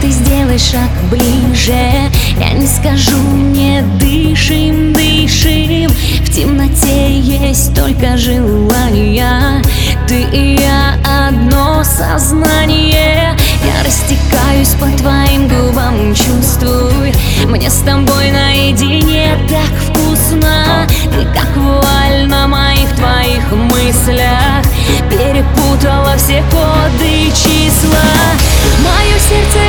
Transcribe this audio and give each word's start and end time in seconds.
ты 0.00 0.10
сделай 0.10 0.58
шаг 0.58 0.90
ближе. 1.10 1.74
Я 2.38 2.52
не 2.52 2.66
скажу, 2.66 3.16
не 3.16 3.82
дышим, 3.98 4.92
дышим. 4.92 5.90
В 6.22 6.30
темноте 6.30 7.18
есть 7.18 7.74
только 7.74 8.16
желания 8.16 9.62
Ты 10.06 10.22
и 10.32 10.60
я 10.60 10.96
одно 11.28 11.82
сознание. 11.82 13.36
Я 13.64 13.84
растекаюсь 13.84 14.74
по 14.78 14.86
твоим 14.98 15.48
губам, 15.48 16.14
чувствуй. 16.14 17.12
Мне 17.46 17.70
с 17.70 17.78
тобой 17.80 18.30
наедине 18.30 19.38
так 19.48 19.78
вкусно. 19.88 20.86
Ты 21.12 21.24
как 21.34 21.56
вуаль 21.56 22.28
на 22.28 22.46
моих 22.46 22.90
твоих 22.96 23.50
мыслях. 23.52 24.64
Перепутала 25.10 26.16
все 26.16 26.42
коды 26.50 27.28
и 27.28 27.30
числа 27.30 28.55
Мое 28.82 29.18
сердце 29.18 29.65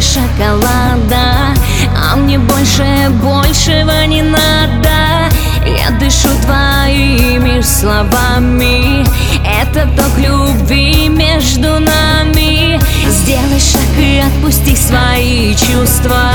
слаще 0.00 0.20
шоколада 0.20 1.54
А 1.96 2.16
мне 2.16 2.38
больше 2.38 2.84
большего 3.22 4.06
не 4.06 4.22
надо. 4.22 5.28
Я 5.66 5.90
дышу 5.98 6.28
твоими 6.42 7.60
словами. 7.60 9.04
Это 9.44 9.88
ток 9.96 10.16
любви 10.18 11.08
между 11.08 11.80
нами. 11.80 12.80
Сделай 13.08 13.60
шаг 13.60 13.98
и 13.98 14.20
отпусти 14.20 14.76
свои 14.76 15.54
чувства. 15.54 16.30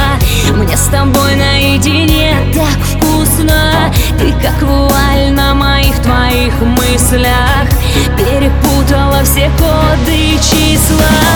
Мне 0.56 0.76
с 0.76 0.88
тобой 0.88 1.36
наедине 1.36 2.36
так 2.54 2.80
вкусно. 2.84 3.92
Ты 4.20 4.34
как 4.42 4.62
вуаль 4.62 5.32
на 5.32 5.54
моих 5.54 5.96
твоих 6.02 6.54
мыслях. 6.62 7.68
Перепутала 8.18 9.24
все 9.24 9.50
коды 9.58 10.16
и 10.16 10.38
числа 10.38 11.34